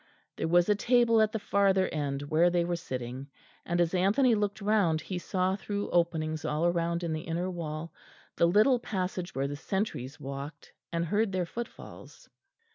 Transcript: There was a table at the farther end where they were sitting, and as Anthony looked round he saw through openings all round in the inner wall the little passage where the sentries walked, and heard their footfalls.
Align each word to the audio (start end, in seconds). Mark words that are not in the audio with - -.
There 0.35 0.47
was 0.47 0.67
a 0.67 0.73
table 0.73 1.21
at 1.21 1.31
the 1.31 1.37
farther 1.37 1.87
end 1.89 2.23
where 2.23 2.49
they 2.49 2.65
were 2.65 2.75
sitting, 2.75 3.29
and 3.67 3.79
as 3.79 3.93
Anthony 3.93 4.33
looked 4.33 4.59
round 4.59 4.99
he 4.99 5.19
saw 5.19 5.55
through 5.55 5.91
openings 5.91 6.43
all 6.43 6.67
round 6.71 7.03
in 7.03 7.13
the 7.13 7.21
inner 7.21 7.51
wall 7.51 7.93
the 8.35 8.47
little 8.47 8.79
passage 8.79 9.35
where 9.35 9.47
the 9.47 9.55
sentries 9.55 10.19
walked, 10.19 10.73
and 10.91 11.05
heard 11.05 11.31
their 11.31 11.45
footfalls. 11.45 12.27